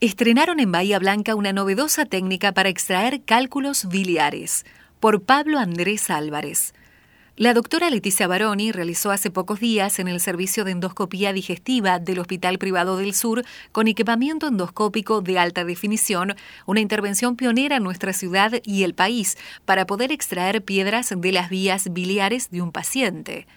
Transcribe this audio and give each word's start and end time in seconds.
Estrenaron 0.00 0.60
en 0.60 0.70
Bahía 0.70 1.00
Blanca 1.00 1.34
una 1.34 1.52
novedosa 1.52 2.04
técnica 2.04 2.52
para 2.52 2.68
extraer 2.68 3.20
cálculos 3.24 3.88
biliares, 3.88 4.64
por 5.00 5.22
Pablo 5.22 5.58
Andrés 5.58 6.08
Álvarez. 6.08 6.72
La 7.34 7.52
doctora 7.52 7.90
Leticia 7.90 8.28
Baroni 8.28 8.70
realizó 8.70 9.10
hace 9.10 9.32
pocos 9.32 9.58
días 9.58 9.98
en 9.98 10.06
el 10.06 10.20
servicio 10.20 10.62
de 10.62 10.70
endoscopía 10.70 11.32
digestiva 11.32 11.98
del 11.98 12.20
Hospital 12.20 12.58
Privado 12.58 12.96
del 12.96 13.12
Sur, 13.12 13.44
con 13.72 13.88
equipamiento 13.88 14.46
endoscópico 14.46 15.20
de 15.20 15.36
alta 15.40 15.64
definición, 15.64 16.36
una 16.64 16.78
intervención 16.78 17.34
pionera 17.34 17.78
en 17.78 17.82
nuestra 17.82 18.12
ciudad 18.12 18.52
y 18.62 18.84
el 18.84 18.94
país 18.94 19.36
para 19.64 19.84
poder 19.84 20.12
extraer 20.12 20.62
piedras 20.62 21.12
de 21.16 21.32
las 21.32 21.50
vías 21.50 21.92
biliares 21.92 22.52
de 22.52 22.62
un 22.62 22.70
paciente. 22.70 23.48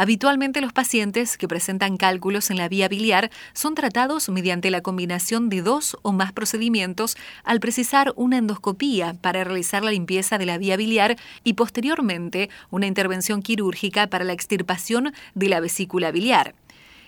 Habitualmente 0.00 0.62
los 0.62 0.72
pacientes 0.72 1.36
que 1.36 1.46
presentan 1.46 1.98
cálculos 1.98 2.50
en 2.50 2.56
la 2.56 2.70
vía 2.70 2.88
biliar 2.88 3.30
son 3.52 3.74
tratados 3.74 4.30
mediante 4.30 4.70
la 4.70 4.80
combinación 4.80 5.50
de 5.50 5.60
dos 5.60 5.98
o 6.00 6.12
más 6.12 6.32
procedimientos 6.32 7.18
al 7.44 7.60
precisar 7.60 8.14
una 8.16 8.38
endoscopía 8.38 9.12
para 9.20 9.44
realizar 9.44 9.84
la 9.84 9.90
limpieza 9.90 10.38
de 10.38 10.46
la 10.46 10.56
vía 10.56 10.78
biliar 10.78 11.18
y 11.44 11.52
posteriormente 11.52 12.48
una 12.70 12.86
intervención 12.86 13.42
quirúrgica 13.42 14.06
para 14.06 14.24
la 14.24 14.32
extirpación 14.32 15.12
de 15.34 15.48
la 15.50 15.60
vesícula 15.60 16.12
biliar. 16.12 16.54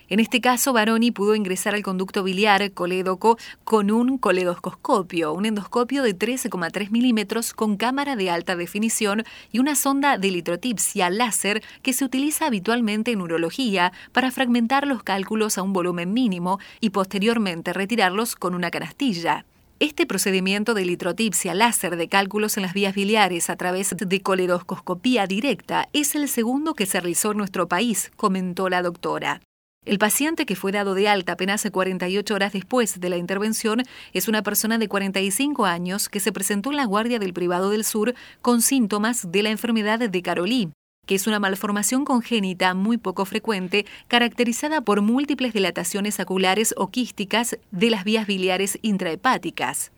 En 0.08 0.20
este 0.20 0.40
caso, 0.40 0.72
Baroni 0.72 1.10
pudo 1.10 1.34
ingresar 1.34 1.74
al 1.74 1.82
conducto 1.82 2.22
biliar 2.22 2.72
colédoco 2.72 3.38
con 3.64 3.90
un 3.90 4.18
coledoscopio, 4.18 5.32
un 5.32 5.46
endoscopio 5.46 6.02
de 6.02 6.16
13,3 6.16 6.90
milímetros 6.90 7.52
con 7.54 7.76
cámara 7.76 8.16
de 8.16 8.30
alta 8.30 8.56
definición 8.56 9.24
y 9.50 9.58
una 9.58 9.74
sonda 9.74 10.18
de 10.18 10.30
litrotipsia 10.30 11.10
láser 11.10 11.62
que 11.82 11.92
se 11.92 12.04
utiliza 12.04 12.46
habitualmente 12.46 13.12
en 13.12 13.20
urología 13.20 13.92
para 14.12 14.30
fragmentar 14.30 14.86
los 14.86 15.02
cálculos 15.02 15.58
a 15.58 15.62
un 15.62 15.72
volumen 15.72 16.12
mínimo 16.12 16.58
y 16.80 16.90
posteriormente 16.90 17.72
retirarlos 17.72 18.36
con 18.36 18.54
una 18.54 18.70
canastilla. 18.70 19.44
Este 19.80 20.06
procedimiento 20.06 20.74
de 20.74 20.84
litrotipsia 20.84 21.54
láser 21.54 21.96
de 21.96 22.08
cálculos 22.08 22.56
en 22.56 22.62
las 22.62 22.72
vías 22.72 22.94
biliares 22.94 23.50
a 23.50 23.56
través 23.56 23.96
de 23.96 24.20
coledoscopía 24.20 25.26
directa 25.26 25.88
es 25.92 26.14
el 26.14 26.28
segundo 26.28 26.74
que 26.74 26.86
se 26.86 27.00
realizó 27.00 27.32
en 27.32 27.38
nuestro 27.38 27.66
país, 27.66 28.12
comentó 28.16 28.68
la 28.68 28.82
doctora. 28.82 29.40
El 29.84 29.98
paciente 29.98 30.46
que 30.46 30.54
fue 30.54 30.70
dado 30.70 30.94
de 30.94 31.08
alta 31.08 31.32
apenas 31.32 31.66
48 31.68 32.34
horas 32.34 32.52
después 32.52 33.00
de 33.00 33.08
la 33.08 33.16
intervención 33.16 33.82
es 34.12 34.28
una 34.28 34.42
persona 34.42 34.78
de 34.78 34.86
45 34.86 35.66
años 35.66 36.08
que 36.08 36.20
se 36.20 36.30
presentó 36.30 36.70
en 36.70 36.76
la 36.76 36.84
Guardia 36.84 37.18
del 37.18 37.32
Privado 37.32 37.70
del 37.70 37.82
Sur 37.82 38.14
con 38.42 38.62
síntomas 38.62 39.32
de 39.32 39.42
la 39.42 39.50
enfermedad 39.50 39.98
de 39.98 40.22
Carolí, 40.22 40.70
que 41.04 41.16
es 41.16 41.26
una 41.26 41.40
malformación 41.40 42.04
congénita 42.04 42.74
muy 42.74 42.96
poco 42.96 43.24
frecuente 43.24 43.84
caracterizada 44.06 44.82
por 44.82 45.02
múltiples 45.02 45.52
dilataciones 45.52 46.20
oculares 46.20 46.74
o 46.76 46.92
quísticas 46.92 47.58
de 47.72 47.90
las 47.90 48.04
vías 48.04 48.28
biliares 48.28 48.78
intrahepáticas. 48.82 49.90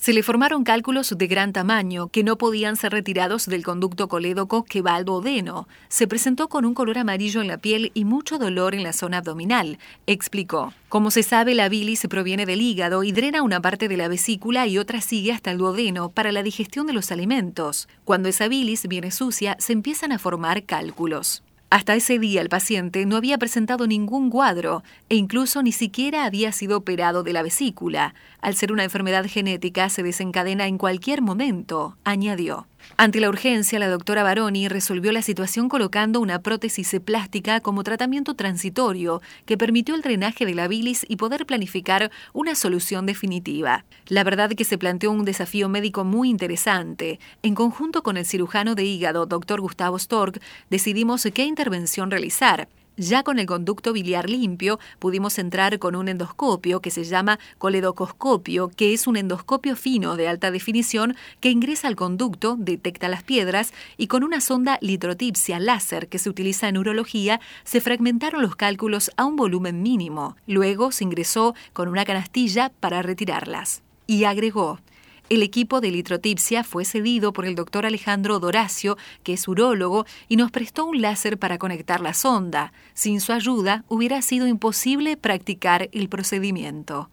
Se 0.00 0.14
le 0.14 0.22
formaron 0.22 0.64
cálculos 0.64 1.14
de 1.14 1.26
gran 1.26 1.52
tamaño 1.52 2.08
que 2.08 2.24
no 2.24 2.38
podían 2.38 2.76
ser 2.76 2.92
retirados 2.92 3.44
del 3.44 3.62
conducto 3.62 4.08
colédoco 4.08 4.64
que 4.64 4.80
va 4.80 4.94
al 4.94 5.04
duodeno. 5.04 5.68
Se 5.90 6.06
presentó 6.06 6.48
con 6.48 6.64
un 6.64 6.72
color 6.72 6.96
amarillo 6.96 7.42
en 7.42 7.48
la 7.48 7.58
piel 7.58 7.92
y 7.92 8.06
mucho 8.06 8.38
dolor 8.38 8.74
en 8.74 8.82
la 8.82 8.94
zona 8.94 9.18
abdominal, 9.18 9.78
explicó. 10.06 10.72
Como 10.88 11.10
se 11.10 11.22
sabe, 11.22 11.54
la 11.54 11.68
bilis 11.68 12.06
proviene 12.08 12.46
del 12.46 12.62
hígado 12.62 13.04
y 13.04 13.12
drena 13.12 13.42
una 13.42 13.60
parte 13.60 13.88
de 13.88 13.98
la 13.98 14.08
vesícula 14.08 14.66
y 14.66 14.78
otra 14.78 15.02
sigue 15.02 15.32
hasta 15.32 15.50
el 15.50 15.58
duodeno 15.58 16.08
para 16.08 16.32
la 16.32 16.42
digestión 16.42 16.86
de 16.86 16.94
los 16.94 17.12
alimentos. 17.12 17.86
Cuando 18.06 18.30
esa 18.30 18.48
bilis 18.48 18.88
viene 18.88 19.10
sucia, 19.10 19.54
se 19.58 19.74
empiezan 19.74 20.12
a 20.12 20.18
formar 20.18 20.64
cálculos. 20.64 21.42
Hasta 21.70 21.94
ese 21.94 22.18
día 22.18 22.40
el 22.40 22.48
paciente 22.48 23.06
no 23.06 23.16
había 23.16 23.38
presentado 23.38 23.86
ningún 23.86 24.28
cuadro 24.28 24.82
e 25.08 25.14
incluso 25.14 25.62
ni 25.62 25.70
siquiera 25.70 26.24
había 26.24 26.50
sido 26.50 26.76
operado 26.76 27.22
de 27.22 27.32
la 27.32 27.44
vesícula. 27.44 28.14
Al 28.40 28.56
ser 28.56 28.72
una 28.72 28.82
enfermedad 28.82 29.24
genética 29.28 29.88
se 29.88 30.02
desencadena 30.02 30.66
en 30.66 30.78
cualquier 30.78 31.22
momento, 31.22 31.96
añadió. 32.02 32.66
Ante 32.96 33.20
la 33.20 33.28
urgencia, 33.28 33.78
la 33.78 33.88
doctora 33.88 34.22
Baroni 34.22 34.68
resolvió 34.68 35.12
la 35.12 35.22
situación 35.22 35.68
colocando 35.68 36.20
una 36.20 36.42
prótesis 36.42 36.94
plástica 37.04 37.60
como 37.60 37.82
tratamiento 37.82 38.34
transitorio 38.34 39.22
que 39.46 39.56
permitió 39.56 39.94
el 39.94 40.02
drenaje 40.02 40.44
de 40.44 40.54
la 40.54 40.68
bilis 40.68 41.06
y 41.08 41.16
poder 41.16 41.46
planificar 41.46 42.10
una 42.32 42.54
solución 42.54 43.06
definitiva. 43.06 43.84
La 44.08 44.24
verdad 44.24 44.50
que 44.50 44.64
se 44.64 44.78
planteó 44.78 45.12
un 45.12 45.24
desafío 45.24 45.68
médico 45.68 46.04
muy 46.04 46.28
interesante. 46.28 47.20
En 47.42 47.54
conjunto 47.54 48.02
con 48.02 48.16
el 48.16 48.26
cirujano 48.26 48.74
de 48.74 48.84
hígado, 48.84 49.26
doctor 49.26 49.60
Gustavo 49.60 49.98
Stork, 49.98 50.40
decidimos 50.68 51.26
qué 51.32 51.44
intervención 51.44 52.10
realizar. 52.10 52.68
Ya 52.96 53.22
con 53.22 53.38
el 53.38 53.46
conducto 53.46 53.92
biliar 53.92 54.28
limpio 54.28 54.78
pudimos 54.98 55.38
entrar 55.38 55.78
con 55.78 55.96
un 55.96 56.08
endoscopio 56.08 56.80
que 56.80 56.90
se 56.90 57.04
llama 57.04 57.38
coledocoscopio, 57.58 58.70
que 58.76 58.92
es 58.92 59.06
un 59.06 59.16
endoscopio 59.16 59.76
fino 59.76 60.16
de 60.16 60.28
alta 60.28 60.50
definición 60.50 61.16
que 61.40 61.50
ingresa 61.50 61.88
al 61.88 61.96
conducto, 61.96 62.56
detecta 62.58 63.08
las 63.08 63.22
piedras 63.22 63.72
y 63.96 64.06
con 64.08 64.24
una 64.24 64.40
sonda 64.40 64.78
litrotipsia 64.80 65.58
láser 65.60 66.08
que 66.08 66.18
se 66.18 66.28
utiliza 66.28 66.68
en 66.68 66.78
urología 66.78 67.40
se 67.64 67.80
fragmentaron 67.80 68.42
los 68.42 68.56
cálculos 68.56 69.10
a 69.16 69.24
un 69.24 69.36
volumen 69.36 69.82
mínimo. 69.82 70.36
Luego 70.46 70.92
se 70.92 71.04
ingresó 71.04 71.54
con 71.72 71.88
una 71.88 72.04
canastilla 72.04 72.70
para 72.80 73.02
retirarlas. 73.02 73.82
Y 74.06 74.24
agregó, 74.24 74.80
el 75.30 75.44
equipo 75.44 75.80
de 75.80 75.92
litrotipsia 75.92 76.64
fue 76.64 76.84
cedido 76.84 77.32
por 77.32 77.46
el 77.46 77.54
doctor 77.54 77.86
Alejandro 77.86 78.40
Doracio, 78.40 78.98
que 79.22 79.34
es 79.34 79.46
urólogo, 79.46 80.04
y 80.28 80.34
nos 80.34 80.50
prestó 80.50 80.84
un 80.84 81.00
láser 81.00 81.38
para 81.38 81.56
conectar 81.56 82.00
la 82.00 82.14
sonda. 82.14 82.72
Sin 82.94 83.20
su 83.20 83.32
ayuda 83.32 83.84
hubiera 83.88 84.22
sido 84.22 84.48
imposible 84.48 85.16
practicar 85.16 85.88
el 85.92 86.08
procedimiento. 86.08 87.10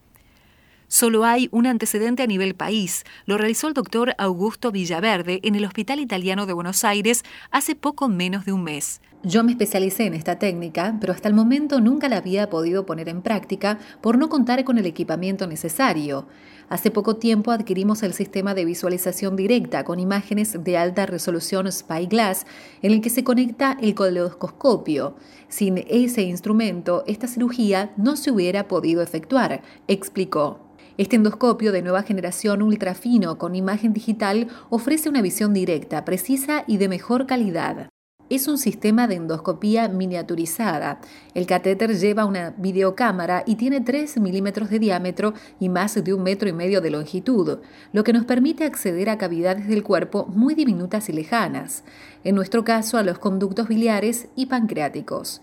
Solo 0.89 1.25
hay 1.25 1.49
un 1.51 1.67
antecedente 1.67 2.23
a 2.23 2.27
nivel 2.27 2.55
país. 2.55 3.03
Lo 3.25 3.37
realizó 3.37 3.67
el 3.67 3.73
doctor 3.73 4.15
Augusto 4.17 4.71
Villaverde 4.71 5.41
en 5.43 5.55
el 5.55 5.65
Hospital 5.65 5.99
Italiano 5.99 6.45
de 6.45 6.53
Buenos 6.53 6.85
Aires 6.85 7.23
hace 7.51 7.75
poco 7.75 8.07
menos 8.07 8.45
de 8.45 8.53
un 8.53 8.63
mes. 8.63 9.01
Yo 9.23 9.43
me 9.43 9.51
especialicé 9.51 10.05
en 10.05 10.13
esta 10.13 10.39
técnica, 10.39 10.95
pero 11.01 11.11
hasta 11.11 11.27
el 11.27 11.33
momento 11.33 11.81
nunca 11.81 12.07
la 12.07 12.17
había 12.17 12.49
podido 12.49 12.85
poner 12.85 13.09
en 13.09 13.21
práctica 13.21 13.79
por 13.99 14.17
no 14.17 14.29
contar 14.29 14.63
con 14.63 14.77
el 14.77 14.85
equipamiento 14.85 15.45
necesario. 15.45 16.27
Hace 16.69 16.91
poco 16.91 17.17
tiempo 17.17 17.51
adquirimos 17.51 18.03
el 18.03 18.13
sistema 18.13 18.53
de 18.53 18.63
visualización 18.63 19.35
directa 19.35 19.83
con 19.83 19.99
imágenes 19.99 20.63
de 20.63 20.77
alta 20.77 21.05
resolución 21.05 21.69
Spyglass 21.69 22.45
en 22.81 22.93
el 22.93 23.01
que 23.01 23.09
se 23.09 23.25
conecta 23.25 23.77
el 23.81 23.93
coleoscopio. 23.93 25.17
Sin 25.49 25.83
ese 25.89 26.21
instrumento, 26.21 27.03
esta 27.07 27.27
cirugía 27.27 27.91
no 27.97 28.15
se 28.15 28.31
hubiera 28.31 28.69
podido 28.69 29.01
efectuar, 29.01 29.61
explicó. 29.89 30.67
Este 30.97 31.15
endoscopio 31.15 31.71
de 31.71 31.81
nueva 31.81 32.03
generación 32.03 32.61
ultrafino 32.61 33.37
con 33.37 33.55
imagen 33.55 33.93
digital 33.93 34.47
ofrece 34.69 35.09
una 35.09 35.21
visión 35.21 35.53
directa, 35.53 36.03
precisa 36.05 36.63
y 36.67 36.77
de 36.77 36.89
mejor 36.89 37.27
calidad 37.27 37.89
es 38.29 38.47
un 38.47 38.57
sistema 38.57 39.07
de 39.07 39.15
endoscopía 39.15 39.87
miniaturizada. 39.87 40.99
El 41.33 41.47
catéter 41.47 41.97
lleva 41.97 42.25
una 42.25 42.53
videocámara 42.57 43.43
y 43.45 43.55
tiene 43.55 43.81
3 43.81 44.19
milímetros 44.19 44.69
de 44.69 44.79
diámetro 44.79 45.33
y 45.59 45.69
más 45.69 46.03
de 46.03 46.13
un 46.13 46.23
metro 46.23 46.49
y 46.49 46.53
medio 46.53 46.81
de 46.81 46.91
longitud, 46.91 47.59
lo 47.93 48.03
que 48.03 48.13
nos 48.13 48.25
permite 48.25 48.65
acceder 48.65 49.09
a 49.09 49.17
cavidades 49.17 49.67
del 49.67 49.83
cuerpo 49.83 50.25
muy 50.27 50.55
diminutas 50.55 51.09
y 51.09 51.13
lejanas, 51.13 51.83
en 52.23 52.35
nuestro 52.35 52.63
caso 52.63 52.97
a 52.97 53.03
los 53.03 53.19
conductos 53.19 53.67
biliares 53.67 54.27
y 54.35 54.47
pancreáticos. 54.47 55.41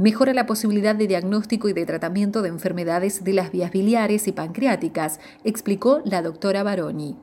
Mejora 0.00 0.32
la 0.32 0.46
posibilidad 0.46 0.94
de 0.94 1.06
diagnóstico 1.06 1.68
y 1.68 1.74
de 1.74 1.84
tratamiento 1.84 2.40
de 2.40 2.48
enfermedades 2.48 3.22
de 3.22 3.34
las 3.34 3.52
vías 3.52 3.70
biliares 3.70 4.28
y 4.28 4.32
pancreáticas, 4.32 5.20
explicó 5.44 6.00
la 6.06 6.22
doctora 6.22 6.62
Baroni. 6.62 7.18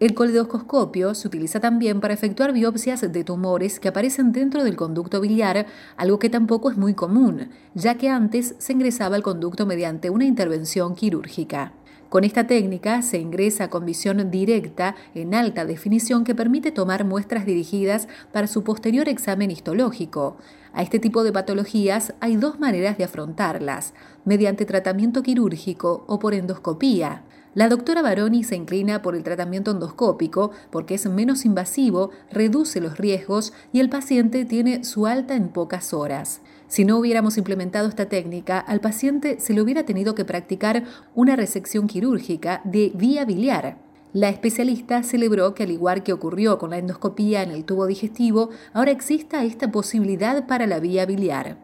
El 0.00 0.12
coledoscopio 0.12 1.14
se 1.14 1.28
utiliza 1.28 1.60
también 1.60 2.00
para 2.00 2.12
efectuar 2.12 2.52
biopsias 2.52 3.02
de 3.12 3.22
tumores 3.22 3.78
que 3.78 3.86
aparecen 3.86 4.32
dentro 4.32 4.64
del 4.64 4.74
conducto 4.74 5.20
biliar, 5.20 5.66
algo 5.96 6.18
que 6.18 6.28
tampoco 6.28 6.72
es 6.72 6.76
muy 6.76 6.94
común, 6.94 7.50
ya 7.74 7.94
que 7.94 8.08
antes 8.08 8.56
se 8.58 8.72
ingresaba 8.72 9.14
al 9.14 9.22
conducto 9.22 9.64
mediante 9.64 10.10
una 10.10 10.24
intervención 10.24 10.96
quirúrgica. 10.96 11.72
Con 12.12 12.24
esta 12.24 12.46
técnica 12.46 13.00
se 13.00 13.18
ingresa 13.18 13.70
con 13.70 13.86
visión 13.86 14.30
directa 14.30 14.96
en 15.14 15.34
alta 15.34 15.64
definición 15.64 16.24
que 16.24 16.34
permite 16.34 16.70
tomar 16.70 17.06
muestras 17.06 17.46
dirigidas 17.46 18.06
para 18.32 18.48
su 18.48 18.64
posterior 18.64 19.08
examen 19.08 19.50
histológico. 19.50 20.36
A 20.74 20.82
este 20.82 20.98
tipo 20.98 21.22
de 21.22 21.32
patologías 21.32 22.14
hay 22.20 22.36
dos 22.36 22.58
maneras 22.58 22.96
de 22.96 23.04
afrontarlas, 23.04 23.92
mediante 24.24 24.64
tratamiento 24.64 25.22
quirúrgico 25.22 26.04
o 26.06 26.18
por 26.18 26.32
endoscopía. 26.32 27.24
La 27.54 27.68
doctora 27.68 28.00
Baroni 28.00 28.44
se 28.44 28.56
inclina 28.56 29.02
por 29.02 29.14
el 29.14 29.22
tratamiento 29.22 29.72
endoscópico 29.72 30.52
porque 30.70 30.94
es 30.94 31.04
menos 31.06 31.44
invasivo, 31.44 32.10
reduce 32.30 32.80
los 32.80 32.96
riesgos 32.96 33.52
y 33.74 33.80
el 33.80 33.90
paciente 33.90 34.46
tiene 34.46 34.84
su 34.84 35.06
alta 35.06 35.34
en 35.34 35.48
pocas 35.48 35.92
horas. 35.92 36.40
Si 36.68 36.86
no 36.86 36.96
hubiéramos 36.96 37.36
implementado 37.36 37.86
esta 37.86 38.06
técnica, 38.06 38.58
al 38.58 38.80
paciente 38.80 39.38
se 39.40 39.52
le 39.52 39.60
hubiera 39.60 39.84
tenido 39.84 40.14
que 40.14 40.24
practicar 40.24 40.84
una 41.14 41.36
resección 41.36 41.86
quirúrgica 41.86 42.62
de 42.64 42.92
vía 42.94 43.26
biliar. 43.26 43.91
La 44.12 44.28
especialista 44.28 45.02
celebró 45.02 45.54
que 45.54 45.62
al 45.62 45.70
igual 45.70 46.02
que 46.02 46.12
ocurrió 46.12 46.58
con 46.58 46.70
la 46.70 46.78
endoscopía 46.78 47.42
en 47.42 47.50
el 47.50 47.64
tubo 47.64 47.86
digestivo, 47.86 48.50
ahora 48.74 48.90
exista 48.90 49.42
esta 49.42 49.70
posibilidad 49.70 50.46
para 50.46 50.66
la 50.66 50.80
vía 50.80 51.06
biliar. 51.06 51.56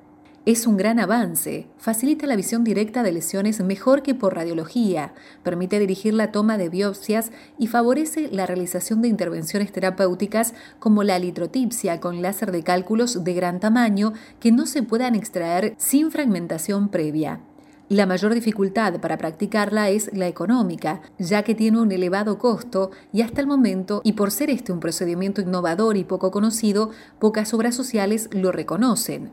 Es 0.47 0.67
un 0.67 0.79
gran 0.79 0.99
avance, 0.99 1.67
facilita 1.77 2.27
la 2.27 2.37
visión 2.37 2.65
directa 2.65 3.03
de 3.03 3.13
lesiones 3.13 3.61
mejor 3.61 4.03
que 4.03 4.15
por 4.15 4.35
radiología, 4.35 5.13
permite 5.43 5.79
dirigir 5.79 6.15
la 6.15 6.33
toma 6.33 6.57
de 6.57 6.71
biopsias 6.71 7.33
y 7.59 7.67
favorece 7.67 8.31
la 8.33 8.47
realización 8.47 9.03
de 9.03 9.09
intervenciones 9.09 9.71
terapéuticas 9.71 10.55
como 10.79 11.05
la 11.05 11.19
litrotipsia 11.19 12.01
con 12.01 12.23
láser 12.23 12.51
de 12.51 12.63
cálculos 12.63 13.25
de 13.25 13.35
gran 13.35 13.61
tamaño 13.61 14.15
que 14.41 14.53
no 14.53 14.65
se 14.65 14.83
puedan 14.83 15.15
extraer 15.15 15.75
sin 15.77 16.11
fragmentación 16.11 16.89
previa. 16.89 17.41
La 17.89 18.05
mayor 18.05 18.35
dificultad 18.35 19.01
para 19.01 19.17
practicarla 19.17 19.89
es 19.89 20.11
la 20.13 20.29
económica, 20.29 21.01
ya 21.19 21.43
que 21.43 21.55
tiene 21.55 21.81
un 21.81 21.91
elevado 21.91 22.37
costo 22.37 22.91
y 23.15 23.23
hasta 23.23 23.41
el 23.41 23.47
momento, 23.47 24.03
y 24.05 24.13
por 24.13 24.31
ser 24.31 24.51
este 24.51 24.73
un 24.73 24.81
procedimiento 24.81 25.41
innovador 25.41 25.97
y 25.97 26.05
poco 26.05 26.31
conocido, 26.31 26.91
pocas 27.19 27.55
obras 27.55 27.75
sociales 27.75 28.29
lo 28.31 28.53
reconocen. 28.53 29.31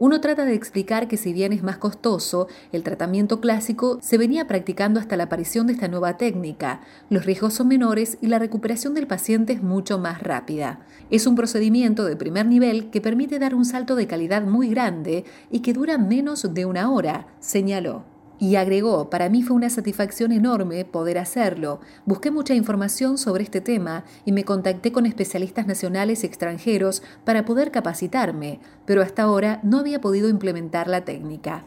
Uno 0.00 0.22
trata 0.22 0.46
de 0.46 0.54
explicar 0.54 1.08
que 1.08 1.18
si 1.18 1.34
bien 1.34 1.52
es 1.52 1.62
más 1.62 1.76
costoso, 1.76 2.48
el 2.72 2.82
tratamiento 2.82 3.38
clásico 3.38 3.98
se 4.00 4.16
venía 4.16 4.48
practicando 4.48 4.98
hasta 4.98 5.14
la 5.18 5.24
aparición 5.24 5.66
de 5.66 5.74
esta 5.74 5.88
nueva 5.88 6.16
técnica. 6.16 6.80
Los 7.10 7.26
riesgos 7.26 7.52
son 7.52 7.68
menores 7.68 8.16
y 8.22 8.28
la 8.28 8.38
recuperación 8.38 8.94
del 8.94 9.06
paciente 9.06 9.52
es 9.52 9.62
mucho 9.62 9.98
más 9.98 10.22
rápida. 10.22 10.80
Es 11.10 11.26
un 11.26 11.34
procedimiento 11.34 12.06
de 12.06 12.16
primer 12.16 12.46
nivel 12.46 12.88
que 12.88 13.02
permite 13.02 13.38
dar 13.38 13.54
un 13.54 13.66
salto 13.66 13.94
de 13.94 14.06
calidad 14.06 14.42
muy 14.42 14.70
grande 14.70 15.26
y 15.50 15.60
que 15.60 15.74
dura 15.74 15.98
menos 15.98 16.54
de 16.54 16.64
una 16.64 16.90
hora, 16.90 17.26
señaló. 17.38 18.09
Y 18.40 18.56
agregó, 18.56 19.10
para 19.10 19.28
mí 19.28 19.42
fue 19.42 19.54
una 19.54 19.68
satisfacción 19.68 20.32
enorme 20.32 20.86
poder 20.86 21.18
hacerlo. 21.18 21.80
Busqué 22.06 22.30
mucha 22.30 22.54
información 22.54 23.18
sobre 23.18 23.44
este 23.44 23.60
tema 23.60 24.04
y 24.24 24.32
me 24.32 24.44
contacté 24.44 24.92
con 24.92 25.04
especialistas 25.04 25.66
nacionales 25.66 26.24
y 26.24 26.26
extranjeros 26.26 27.02
para 27.26 27.44
poder 27.44 27.70
capacitarme, 27.70 28.58
pero 28.86 29.02
hasta 29.02 29.24
ahora 29.24 29.60
no 29.62 29.78
había 29.78 30.00
podido 30.00 30.30
implementar 30.30 30.88
la 30.88 31.04
técnica. 31.04 31.64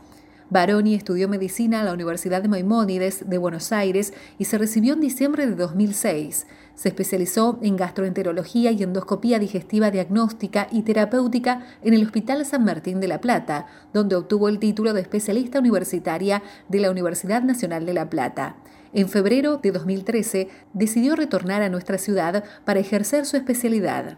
Baroni 0.50 0.96
estudió 0.96 1.28
medicina 1.28 1.80
en 1.80 1.86
la 1.86 1.94
Universidad 1.94 2.42
de 2.42 2.48
Maimónides 2.48 3.30
de 3.30 3.38
Buenos 3.38 3.72
Aires 3.72 4.14
y 4.38 4.46
se 4.46 4.58
recibió 4.58 4.94
en 4.94 5.02
diciembre 5.02 5.48
de 5.48 5.56
2006. 5.56 6.48
Se 6.76 6.90
especializó 6.90 7.60
en 7.62 7.76
gastroenterología 7.76 8.72
y 8.72 8.84
endoscopía 8.84 9.40
digestiva 9.40 9.92
diagnóstica 9.92 10.68
y 10.72 10.82
terapéutica 10.82 11.66
en 11.84 11.94
el 11.94 12.04
Hospital 12.04 12.46
San 12.46 12.66
Martín 12.66 13.00
de 13.00 13.08
La 13.08 13.22
Plata, 13.22 13.68
donde 13.94 14.16
obtuvo 14.16 14.50
el 14.50 14.60
título 14.60 14.94
de 14.94 15.02
especialista 15.02 15.60
universitaria 15.60 16.44
de 16.68 16.80
la 16.80 16.92
Universidad 16.92 17.44
Nacional 17.44 17.86
de 17.86 17.94
La 17.94 18.10
Plata. 18.10 18.56
En 18.94 19.10
febrero 19.10 19.58
de 19.58 19.72
2013 19.72 20.50
decidió 20.74 21.16
retornar 21.16 21.62
a 21.62 21.70
nuestra 21.70 21.98
ciudad 21.98 22.44
para 22.66 22.80
ejercer 22.80 23.26
su 23.26 23.38
especialidad. 23.38 24.18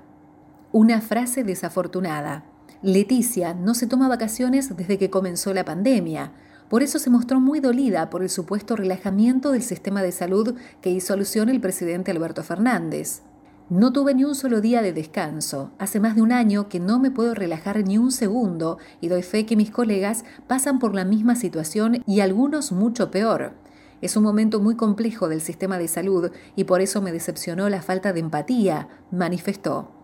Una 0.72 1.00
frase 1.00 1.44
desafortunada. 1.46 2.44
Leticia 2.82 3.54
no 3.54 3.74
se 3.74 3.88
toma 3.88 4.08
vacaciones 4.08 4.76
desde 4.76 4.98
que 4.98 5.10
comenzó 5.10 5.54
la 5.54 5.66
pandemia. 5.66 6.34
Por 6.70 6.84
eso 6.84 7.00
se 7.00 7.10
mostró 7.10 7.40
muy 7.40 7.60
dolida 7.60 8.10
por 8.10 8.22
el 8.24 8.30
supuesto 8.30 8.76
relajamiento 8.76 9.52
del 9.52 9.62
sistema 9.62 10.02
de 10.02 10.12
salud 10.12 10.56
que 10.82 10.90
hizo 10.90 11.14
alusión 11.14 11.50
el 11.50 11.62
presidente 11.62 12.12
Alberto 12.12 12.44
Fernández. 12.44 13.22
No 13.70 13.92
tuve 13.92 14.14
ni 14.14 14.24
un 14.24 14.36
solo 14.36 14.62
día 14.62 14.84
de 14.84 14.94
descanso. 14.94 15.72
Hace 15.80 16.00
más 16.00 16.16
de 16.16 16.22
un 16.22 16.32
año 16.32 16.70
que 16.70 16.80
no 16.80 17.00
me 17.00 17.10
puedo 17.10 17.34
relajar 17.34 17.84
ni 17.84 17.98
un 17.98 18.12
segundo 18.12 18.78
y 19.02 19.08
doy 19.08 19.24
fe 19.24 19.48
que 19.48 19.56
mis 19.56 19.72
colegas 19.72 20.24
pasan 20.48 20.78
por 20.78 20.94
la 20.94 21.06
misma 21.06 21.36
situación 21.36 22.04
y 22.06 22.20
algunos 22.20 22.72
mucho 22.72 23.10
peor. 23.10 23.54
Es 24.02 24.16
un 24.18 24.24
momento 24.24 24.60
muy 24.60 24.76
complejo 24.76 25.30
del 25.30 25.42
sistema 25.42 25.80
de 25.80 25.88
salud 25.88 26.30
y 26.56 26.66
por 26.66 26.82
eso 26.82 27.02
me 27.02 27.12
decepcionó 27.12 27.70
la 27.70 27.82
falta 27.82 28.14
de 28.14 28.20
empatía, 28.20 28.88
manifestó. 29.10 29.95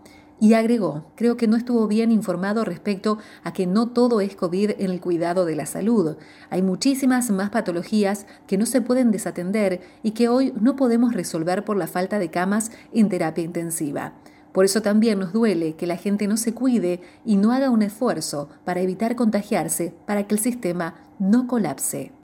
Y 0.43 0.55
agregó, 0.55 1.05
creo 1.15 1.37
que 1.37 1.47
no 1.47 1.55
estuvo 1.55 1.87
bien 1.87 2.11
informado 2.11 2.65
respecto 2.65 3.19
a 3.43 3.53
que 3.53 3.67
no 3.67 3.89
todo 3.89 4.21
es 4.21 4.35
COVID 4.35 4.71
en 4.79 4.89
el 4.89 4.99
cuidado 4.99 5.45
de 5.45 5.55
la 5.55 5.67
salud. 5.67 6.17
Hay 6.49 6.63
muchísimas 6.63 7.29
más 7.29 7.51
patologías 7.51 8.25
que 8.47 8.57
no 8.57 8.65
se 8.65 8.81
pueden 8.81 9.11
desatender 9.11 9.81
y 10.01 10.11
que 10.11 10.29
hoy 10.29 10.51
no 10.59 10.75
podemos 10.75 11.13
resolver 11.13 11.63
por 11.63 11.77
la 11.77 11.85
falta 11.85 12.17
de 12.17 12.31
camas 12.31 12.71
en 12.91 13.07
terapia 13.07 13.43
intensiva. 13.43 14.13
Por 14.51 14.65
eso 14.65 14.81
también 14.81 15.19
nos 15.19 15.31
duele 15.31 15.75
que 15.75 15.85
la 15.85 15.95
gente 15.95 16.25
no 16.25 16.37
se 16.37 16.55
cuide 16.55 17.01
y 17.23 17.37
no 17.37 17.51
haga 17.51 17.69
un 17.69 17.83
esfuerzo 17.83 18.49
para 18.65 18.81
evitar 18.81 19.15
contagiarse 19.15 19.93
para 20.07 20.25
que 20.25 20.33
el 20.33 20.41
sistema 20.41 20.95
no 21.19 21.45
colapse. 21.45 22.13